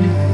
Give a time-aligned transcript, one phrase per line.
[0.00, 0.29] Amen.